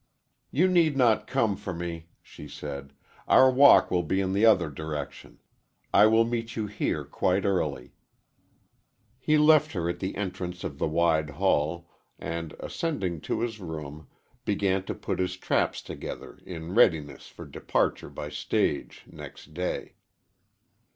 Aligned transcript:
"You 0.49 0.67
need 0.67 0.97
not 0.97 1.27
come 1.27 1.55
for 1.55 1.75
me," 1.75 2.07
she 2.23 2.47
said. 2.47 2.93
"Our 3.27 3.51
walk 3.51 3.91
will 3.91 4.01
be 4.01 4.19
in 4.19 4.33
the 4.33 4.47
other 4.47 4.67
direction. 4.71 5.39
I 5.93 6.07
will 6.07 6.25
meet 6.25 6.55
you 6.55 6.65
here 6.65 7.05
quite 7.05 7.45
early." 7.45 7.93
He 9.19 9.37
left 9.37 9.73
her 9.73 9.87
at 9.87 9.99
the 9.99 10.15
entrance 10.15 10.63
of 10.63 10.79
the 10.79 10.87
wide 10.87 11.29
hall 11.29 11.87
and, 12.17 12.55
ascending 12.59 13.21
to 13.21 13.41
his 13.41 13.59
room, 13.59 14.07
began 14.43 14.83
to 14.85 14.95
put 14.95 15.19
his 15.19 15.37
traps 15.37 15.83
together 15.83 16.39
in 16.47 16.73
readiness 16.73 17.27
for 17.27 17.45
departure 17.45 18.09
by 18.09 18.29
stage 18.29 19.03
next 19.05 19.53
day. 19.53 19.93